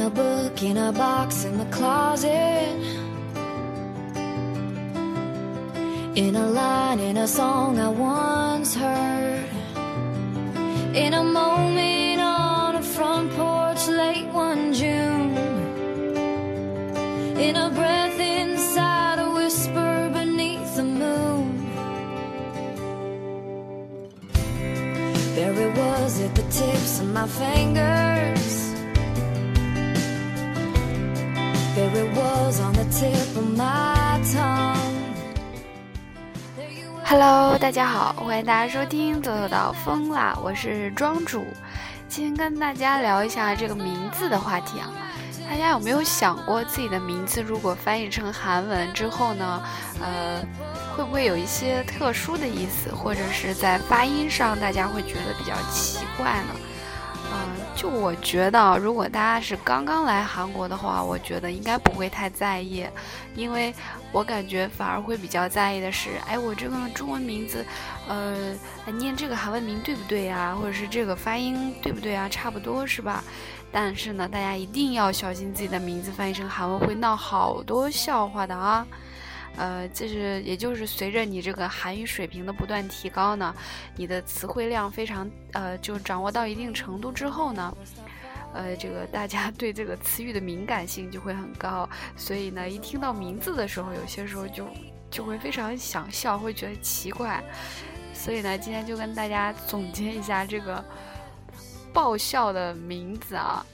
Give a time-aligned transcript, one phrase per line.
[0.00, 2.80] a book in a box in the closet.
[6.14, 9.48] In a line in a song I once heard.
[10.94, 15.36] In a moment on a front porch late one June.
[17.46, 21.46] In a breath inside a whisper beneath the moon.
[25.34, 28.39] There it was at the tips of my fingers.
[37.06, 41.46] Hello，大家好，欢迎大家收听《走走到疯啦》，我是庄主。
[42.06, 44.92] 今天跟大家聊一下这个名字的话题啊。
[45.48, 49.62] 大家有没有想过自己的名字如果翻译成韩文之后呢？
[50.02, 50.42] 呃，
[50.94, 56.54] 会不会有一些特殊的意思，或者是在发音上大家会觉得比较奇怪呢？
[57.32, 62.84] 嗯、就我觉得，如果大家是刚刚来韩国的话，我觉得应该不会太在意，
[63.34, 63.72] 因为
[64.12, 67.64] 我感觉反而会比较在意的是，哎，我这个中文名字，
[68.08, 68.52] 呃，
[68.98, 70.56] 念这个韩文名对不对呀？
[70.60, 72.28] 或者是这个发音对不对啊？
[72.28, 73.22] 差不多是吧？
[73.70, 78.84] 但是呢，大家一定要小心自己的名字翻译成韩文会闹好多笑话的啊。
[79.56, 83.54] 呃，就是也就是随着你这个韩语水平的不断提高呢，
[83.96, 87.76] 你的词汇量非常呃，就掌握到一定程度之后呢，
[88.54, 94.66] 呃，这个大家 对这个词语的敏感性就会很高，所以呢，一听到名字的时候，有些时候就
[95.10, 97.42] 就会非常想笑，会觉得奇怪。
[98.14, 100.84] 所以呢，今天就跟大家总结一下这个
[101.92, 103.64] 爆笑的名字啊。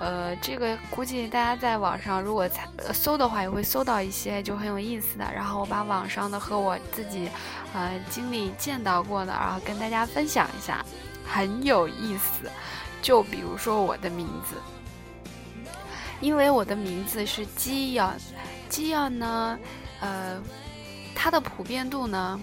[0.00, 2.48] 呃，这个估计大家在网上如果
[2.90, 5.30] 搜的话，也会搜到一些就很有意思的。
[5.30, 7.28] 然后我把网上的和我自己，
[7.74, 10.82] 呃，经历见到过的，然后跟大家分享一下，
[11.30, 12.50] 很有意思。
[13.02, 14.56] 就比如说我的名字，
[16.18, 18.14] 因为我的名字是基阳，
[18.70, 19.58] 基阳呢，
[20.00, 20.40] 呃，
[21.14, 22.40] 它的普遍度呢，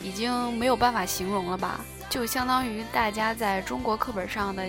[0.00, 1.78] 已经没有办法形容了吧？
[2.10, 4.68] 就相当于大家在中国课本上的。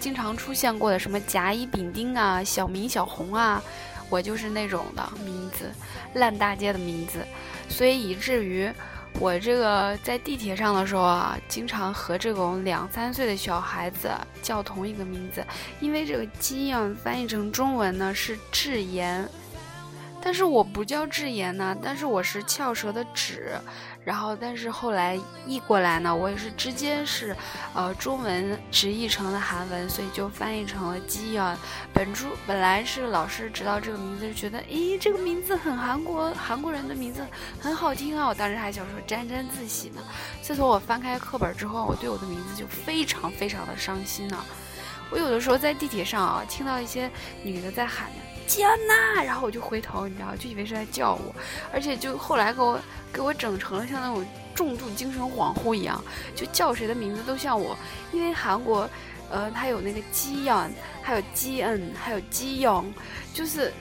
[0.00, 3.62] 经常出现过的什么甲乙丙丁啊、小明小红啊，
[4.08, 5.70] 我就是那种的名字，
[6.14, 7.18] 烂大街的名字，
[7.68, 8.68] 所以以至于
[9.18, 14.10] 我这个在地铁上的时候啊，经常和这种两三岁的小孩子
[14.42, 15.44] 叫同一个名字，
[15.80, 19.28] 因为这个鸡啊翻译成中文呢是智妍，
[20.22, 23.52] 但是我不叫智妍呢，但是我是翘舌的指。
[24.02, 27.36] 然后，但是后来译过来呢，我也是直接是，
[27.74, 31.56] 呃，中文直译成了韩文，所以就翻译成了基啊。
[31.92, 37.24] 本初本来是老师知道这个名字，就觉得，诶，这个名字很韩国，韩国人的名字
[37.60, 38.26] 很好听啊。
[38.26, 40.02] 我当时还想说沾沾自喜呢。
[40.40, 44.44] 自从我翻开课本之后，我对我的名字就非常非常的伤心呢。
[45.10, 47.10] 我有的时候在地铁上啊，听到一些
[47.42, 48.08] 女的在喊。
[48.50, 51.32] 吉安娜，然后我就回头，你知道，就以为是在叫我，
[51.72, 52.80] 而且就后来给我
[53.12, 56.02] 给我整成了像那种重度精神恍惚一样，
[56.34, 57.78] 就叫谁的名字都像我，
[58.10, 58.90] 因为韩国，
[59.30, 60.68] 呃，它有那个基安，
[61.00, 62.92] 还有基恩，还有基勇，
[63.32, 63.72] 就是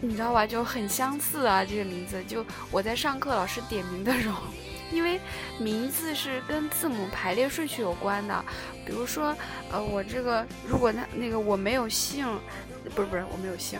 [0.00, 2.20] 你知道吧，就很相似啊，这个名字。
[2.24, 4.42] 就我在上课老师点名的时候，
[4.90, 5.20] 因为
[5.60, 8.44] 名字是跟字母排列顺序有关的，
[8.84, 9.32] 比如说，
[9.70, 12.26] 呃，我这个如果那那个我没有姓，
[12.92, 13.78] 不是不是我没有姓。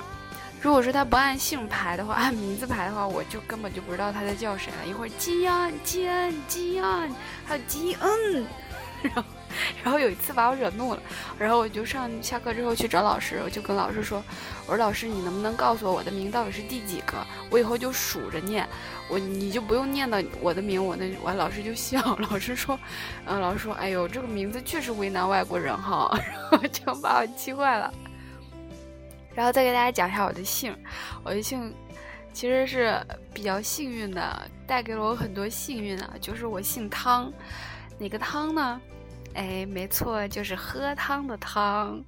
[0.66, 4.84] 如果说他不按姓排的话，按名字排的话，我就根本就不知道他在叫谁了。
[4.84, 7.08] 一会儿基安、基安、基安，
[7.44, 8.44] 还有基恩，
[9.00, 9.24] 然后，
[9.84, 11.00] 然后有一次把我惹怒了，
[11.38, 14.20] 然后我就上下课之后去找老师，我就跟老师说
[14.66, 17.24] ：“我说老师，你能不能告诉我我的名到底是第几个？
[17.48, 18.68] 我以后就数着念，
[19.08, 22.00] 我你就不用念到我的名，我那完老师就笑。
[22.28, 22.76] 老师说，
[23.24, 27.94] 嗯，老师说，哎呦，这个名字确实为难外国人哈，然后 就把我气坏了。”
[29.36, 30.74] 然后再给大家讲一下我的姓，
[31.22, 31.74] 我的姓
[32.32, 32.98] 其实是
[33.34, 36.14] 比较幸运的，带给了我很多幸运啊。
[36.20, 37.30] 就是我姓汤，
[37.98, 38.80] 哪个汤呢？
[39.34, 42.02] 哎，没错，就是喝汤的汤，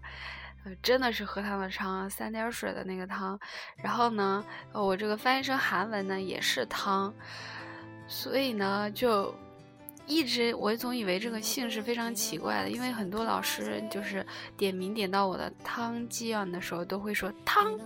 [0.64, 3.38] 呃，真的是喝汤的汤，三点水的那个汤。
[3.76, 4.42] 然后呢，
[4.72, 7.14] 我这个翻译成韩文呢也是汤，
[8.06, 9.34] 所以呢就。
[10.08, 14.24] 一直我总以为这个姓是非常奇怪的，因为很多老师就是
[14.56, 17.78] 点名点到我的汤基啊的时候，都会说汤，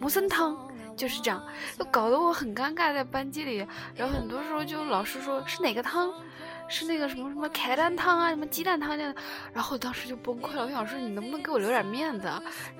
[0.00, 0.56] 无森汤，
[0.96, 1.44] 就是这样，
[1.76, 3.66] 就搞得我很尴尬在班级里。
[3.96, 6.14] 然后很多时候就老师说是哪个汤，
[6.68, 9.14] 是那个什么什么凯蛋汤啊，什么鸡蛋汤这样，
[9.52, 10.64] 然后我当时就崩溃了。
[10.64, 12.30] 我想说你能不能给我留点面子？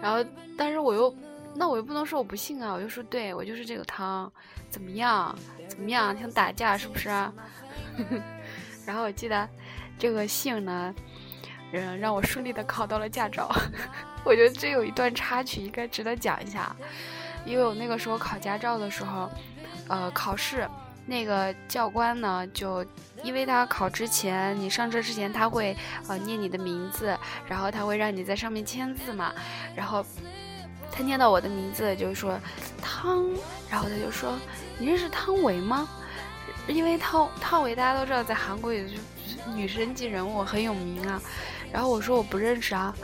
[0.01, 0.25] 然后
[0.57, 1.13] 但是我又
[1.57, 4.33] 那我又不能说我不信啊，我就说对我就是这个汤，
[4.71, 5.37] 怎么样？
[5.69, 6.17] 怎么样？
[6.19, 7.33] 想打架是不是啊？
[8.87, 9.49] 然后我记得，
[9.99, 10.95] 这个姓呢，
[11.73, 13.51] 嗯，让我顺利的考到了驾照。
[14.25, 16.75] 我觉得这有一段插曲应该值得讲一下，
[17.45, 19.29] 因为我那个时候考驾照的时候，
[19.89, 20.69] 呃，考试
[21.05, 22.85] 那个教官呢，就
[23.23, 25.77] 因为他考之前，你上车之前他会
[26.09, 27.17] 呃念你的名字，
[27.49, 29.33] 然后他会让你在上面签字嘛，
[29.75, 30.05] 然后
[30.91, 32.39] 他念到我的名字就是说
[32.83, 33.29] 汤，
[33.71, 34.33] 然后他就说
[34.79, 35.89] 你认识汤唯吗？
[36.67, 38.95] 因为汤汤唯大家都知道在韩国也是
[39.55, 41.21] 女神级人物很有名啊，
[41.73, 42.95] 然后我说我不认识啊。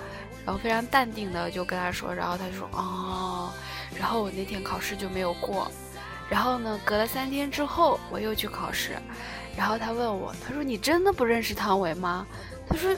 [0.45, 3.49] 然后非常淡定的就跟他说，然后他就说哦，
[3.97, 5.71] 然后我那天考试就没有过，
[6.29, 8.97] 然后呢，隔了三天之后我又去考试，
[9.57, 12.27] 然后他问我，他说你真的不认识汤唯吗？
[12.69, 12.93] 他说，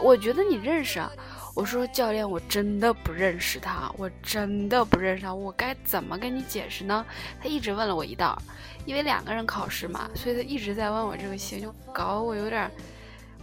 [0.00, 1.12] 我觉得你认识啊。
[1.54, 7.04] 我说教练，我真的不认识他，我真的不认识他，我该怎么跟你解释呢？
[7.42, 8.40] 他一直问了我一道，
[8.88, 12.70] 因为两个人考试嘛，所以他一直在问我这个戏，就搞我有点，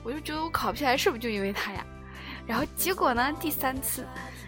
[0.02, 1.86] 我就觉得我考不下来，是不是就因为他呀？
[2.48, 3.32] 然后结果呢？
[3.40, 4.08] 第三次，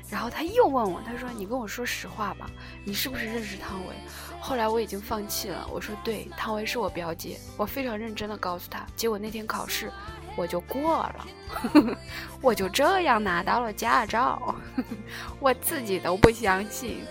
[0.10, 2.50] 然后他又问我，他说：“你跟我说实话吧，
[2.84, 3.94] 你是不是认识汤唯？”
[4.42, 8.84] 后来我已经放弃了，我说：“对，汤唯是我表姐。”我非常认真的告诉他。
[8.96, 9.92] 结果那天考试，
[10.36, 11.28] 我就过了，
[12.42, 14.56] 我就这样拿到了驾照，
[15.40, 17.04] 我自己都不相信。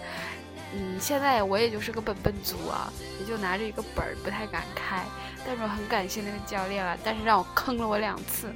[0.75, 5.05] 嗯，现在我也就是个本本族啊，也就拿着一个本儿，不太敢开。
[5.47, 8.53] 但是我很感谢那个教练啊，但是让我坑了我两次。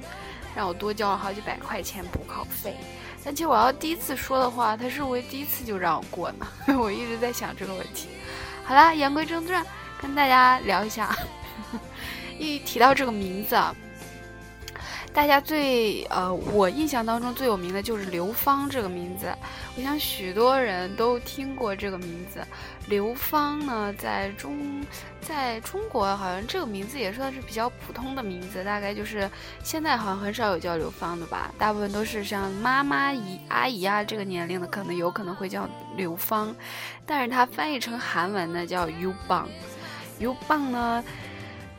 [0.53, 2.75] 让我多交了好几百块钱补考费，
[3.23, 6.45] 但其实我要第一次说的话，他是不是第一次就让我过呢？
[6.77, 8.09] 我一直在想这个问题。
[8.65, 9.65] 好啦，言归正传，
[10.01, 11.15] 跟大家聊一下，
[12.37, 13.73] 一提到这个名字啊。
[15.13, 19.27] 大家最呃，我印象当中最有名的就是刘芳这个名字。
[19.75, 22.39] 我想许多人都听过这个名字。
[22.87, 24.81] 刘芳呢，在中
[25.19, 29.29] 在中国好像这个名字也算是比较普通的名字，大概就是
[29.63, 35.67] 现在好像很少有叫刘芳的吧，大部分都是像妈妈姨阿姨啊这个年龄的，可能有可能会叫
[35.97, 36.55] 刘芳。
[37.05, 39.47] 但是它翻译成韩文呢叫 U 棒
[40.19, 41.03] ，U 棒呢，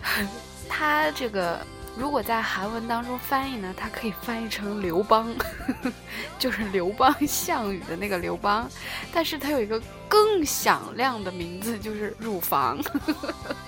[0.69, 1.59] 它这个。
[1.97, 5.35] 如果在韩文当中翻译呢，它可以翻译成刘邦，
[6.39, 8.69] 就是刘邦项羽的那个刘邦，
[9.13, 12.79] 但是它有一个更响亮的名字，就是乳房。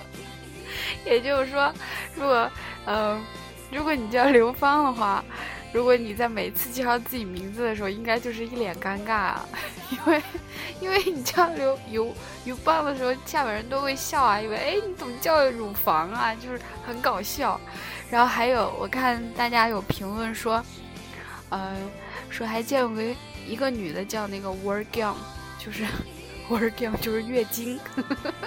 [1.05, 1.71] 也就是说，
[2.15, 2.49] 如果
[2.85, 3.21] 呃，
[3.71, 5.23] 如果你叫刘芳的话。
[5.73, 9.45] 如果你在每次介绍自己名字的时候，应该就是一脸尴尬啊，
[9.91, 10.23] 因为，
[10.79, 16.57] 因为你叫刘刘刘邦的时候，下面人都会笑啊，以为哎你怎么叫乳房啊，就是
[16.87, 17.59] 很搞笑。
[18.15, 20.63] 然后还有我看大家有评论说，
[21.49, 21.75] 呃，
[22.29, 23.03] 说还见过
[23.45, 25.13] 一个女的叫那个 Working，
[25.59, 25.85] 就是
[26.49, 27.77] Working 就是月经。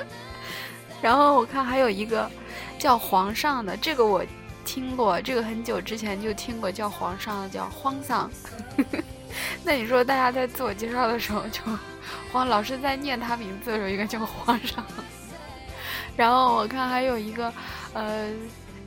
[1.02, 2.30] 然后我看还有一个
[2.78, 4.24] 叫皇上的，这个我。
[4.64, 8.30] 听过这个很久之前就听过叫皇上的叫荒丧，
[9.64, 11.62] 那你说大家在自我介绍的时候就
[12.30, 14.84] 黄老师在念他名字的时候应该叫皇上，
[16.14, 17.50] 然后我看还有一个
[17.94, 18.28] 呃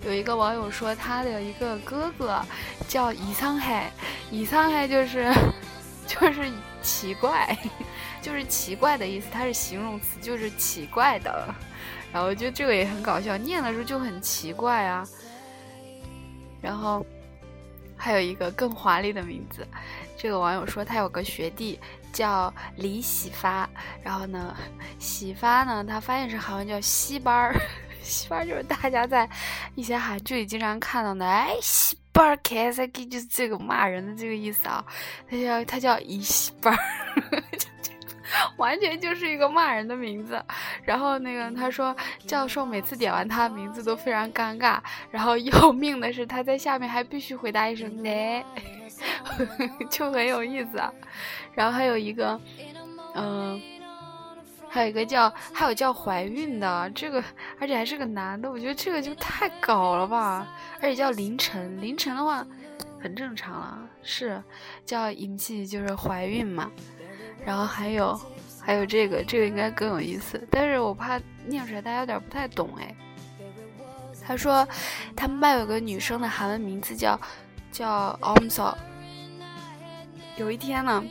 [0.03, 2.41] 有一个网友说他的一个哥哥
[2.87, 3.91] 叫以沧海，
[4.31, 5.31] 以沧海就是
[6.07, 6.51] 就是
[6.81, 7.57] 奇怪，
[8.21, 11.53] 就是奇怪的意思，它是形容词，就是奇怪的，
[12.11, 15.07] 然后就这个也很搞笑，念的时候就很奇怪啊。
[16.61, 17.05] 然后，
[17.95, 19.67] 还有一个更华丽的名字。
[20.17, 21.79] 这个网友说他有个学弟
[22.13, 23.67] 叫李喜发，
[24.03, 24.55] 然后呢，
[24.99, 27.55] 喜发呢，他翻译成韩文叫西班儿，
[28.03, 29.29] 西班就是大家在
[29.75, 34.83] 一些韩剧里经常看到的，哎，西班儿 K S K 就是这个骂人的这个意思啊。
[35.29, 36.77] 他叫他叫一西班。
[38.55, 40.41] 完全就是一个骂人的名字，
[40.85, 41.93] 然后那个他说
[42.25, 44.79] 教授每次点完他的名字都非常尴尬，
[45.11, 48.09] 然后要命的是他在下面还必须回答一声“呢”，
[49.91, 50.77] 就很有意思。
[50.77, 50.91] 啊。
[51.53, 52.39] 然后还有一个，
[53.15, 53.61] 嗯，
[54.73, 57.21] 还有一个叫还有叫怀孕的这个，
[57.59, 60.47] 而且还是个男的，我觉得这个就太搞了吧。
[60.75, 62.47] 而且叫凌晨，凌晨的话
[62.97, 64.41] 很正常了，是
[64.85, 66.71] 叫引气就是怀孕嘛。
[67.45, 68.17] 然后还有，
[68.63, 72.95] 还有这个，这个应该更有意思，但是我怕念出来大家有点不太懂哎。
[74.25, 74.65] 他说，
[75.17, 77.19] 他们班有个女生的韩文名字叫
[77.73, 78.73] 叫 Omso。
[80.37, 81.03] 有一天呢，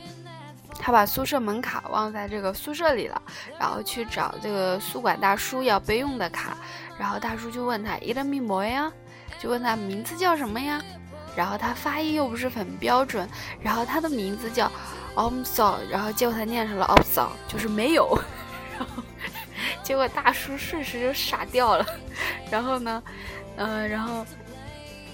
[0.79, 3.21] 他把宿舍门卡忘在这个宿舍里了，
[3.59, 6.57] 然后去找这个宿管大叔要备用的卡，
[6.97, 8.91] 然后大叔就问他伊德米摩呀，
[9.39, 10.81] 就问他名字叫什么呀，
[11.35, 13.27] 然后他发音又不是很标准，
[13.61, 14.71] 然后他的名字叫。
[15.13, 18.17] I'm sorry，然后结果他念成了 I'm sorry，就是没有，
[18.77, 19.03] 然后
[19.83, 21.85] 结果大叔瞬时就傻掉了，
[22.49, 23.03] 然后呢，
[23.57, 24.25] 呃，然后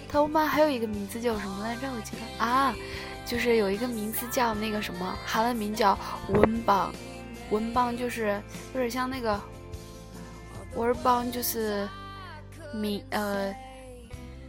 [0.07, 1.87] 他们班还有一个名字叫什么来着？
[1.95, 2.75] 我记得啊，
[3.27, 5.97] 就是有一个名字叫那个什么，韩文名叫
[6.29, 6.93] 文邦，
[7.51, 8.41] 文邦就是
[8.73, 9.39] 有点像那个
[10.75, 11.87] 文邦，就是
[12.73, 13.53] 名呃，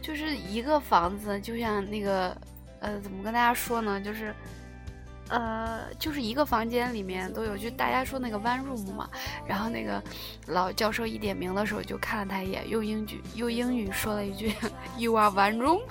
[0.01, 2.35] 就是一个房子，就像那个
[2.79, 3.99] 呃，怎么跟大家说呢？
[4.01, 4.33] 就是。
[5.31, 9.07] 呃，就是一个房间里面都有，就大家说那个 one room 嘛。
[9.45, 10.01] 然后那个
[10.47, 14.51] 老教授一点名的时候，就看了他一眼，用英语用英语说了一句
[14.97, 15.81] “You are one room”，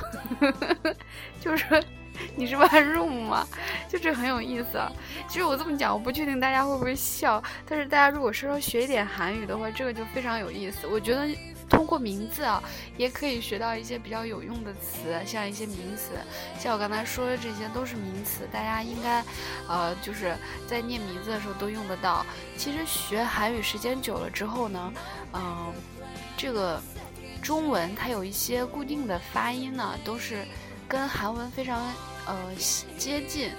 [1.41, 1.81] 就是
[2.37, 3.47] 你是 one room 吗？
[3.89, 4.79] 就这很有意思。
[4.79, 4.91] 啊。
[5.29, 10.87] 其实我这么讲，我不确定大家会不会笑，但是大家如果稍稍学一点韩语的话，这个就非常有意思。
[10.87, 11.29] 我觉得。
[11.71, 12.63] 通过名字啊，
[12.97, 16.13] 也可以学到一些比较有用的词，像一些名词，
[16.59, 19.23] 像我刚才说的这些都是名词，大家应该，
[19.69, 20.35] 呃，就是
[20.67, 22.25] 在念名字的时候都用得到。
[22.57, 24.93] 其实学韩语时间久了之后呢，
[25.35, 25.71] 嗯，
[26.39, 26.81] 这个
[27.43, 30.47] 中文它有一些固定的发音呢，都是
[30.89, 31.93] 跟韩文非常
[32.27, 32.37] 呃
[32.97, 33.51] 接近。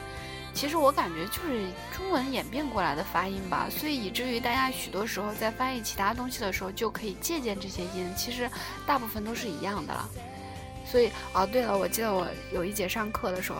[0.51, 8.11] 其实我感觉就是中文演变过来的发音吧，所以以至于大家许多时候在翻译其他东西的时候，就可以借鉴这些音。
[8.17, 8.49] 其实
[8.85, 10.09] 大部分都是一样的了。
[10.85, 13.59] 所以哦，对了，我记得我有一节上课的时候，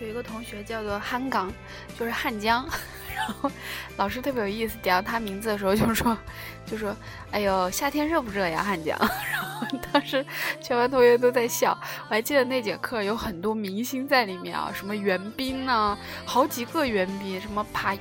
[0.00, 1.52] 有一个同学叫做汉港，
[1.98, 2.66] 就是汉江。
[3.14, 3.50] 然后
[3.96, 6.16] 老师特别有意思，点到他名字的时候就说，
[6.64, 6.96] 就说
[7.32, 8.96] ：“哎呦，夏天热不热呀，汉江？”
[9.92, 10.24] 当时
[10.60, 11.76] 全班同学都在笑。
[12.08, 17.96] 我还记得那节课有很多明星在里面啊，什么袁彬呐，好几个袁彬，什么帕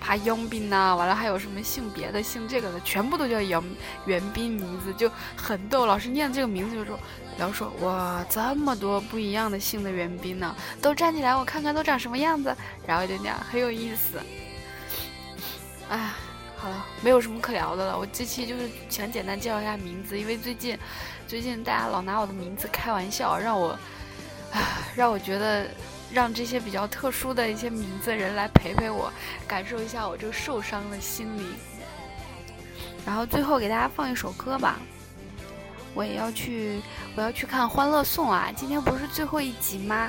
[0.00, 3.62] 帕杨彬呐，完了还有什么姓别的、姓这个的，全部都叫杨
[4.06, 5.86] 袁彬，名字就很逗。
[5.86, 6.98] 老师念这个名字就说，
[7.38, 12.54] 然后说：“哇，这么多不一样的姓的袁彬呢，都站起来，我看看都长什么样子。”
[12.86, 14.18] 然后就那样，很有意思。
[15.88, 16.10] 哎，
[16.62, 17.98] 好了，没有什么可聊的了。
[17.98, 20.78] 我这期就是想简单介绍一下名字，因为最近，
[21.26, 23.70] 最近大家老拿我的名字开玩笑，让我，
[24.52, 25.66] 啊，让我觉得
[26.12, 29.12] 让这些比较特殊的一些名字人来陪陪我，
[29.44, 31.44] 感受一下我这个受伤的心灵。
[33.04, 34.78] 然后最后给大家放一首歌吧，
[35.94, 36.80] 我也要去，
[37.16, 38.52] 我要去看《欢乐颂》啊！
[38.54, 40.08] 今天不是最后一集吗？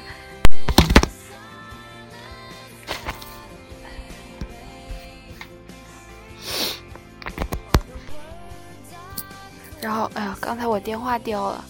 [9.83, 11.65] 然后，哎呀，刚才我电话掉了，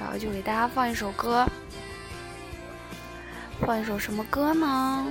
[0.00, 1.46] 然后就给大家放一首歌，
[3.60, 5.06] 放一首什么歌呢？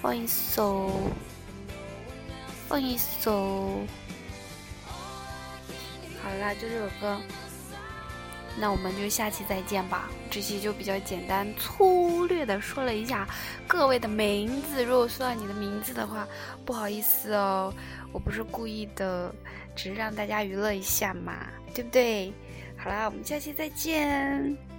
[0.00, 0.88] 放一首，
[2.68, 3.80] 放一首，
[6.22, 7.18] 好啦，就这首歌。
[8.56, 10.10] 那我们就下期再见吧。
[10.30, 13.26] 这期就比较简单粗略的说了一下
[13.66, 14.84] 各位的名字。
[14.84, 16.24] 如果说到你的名字的话，
[16.64, 17.74] 不好意思哦，
[18.12, 19.34] 我不是故意的。
[19.74, 22.32] 只是让大家娱乐一下嘛，对不对？
[22.76, 24.71] 好啦，我们下期再见。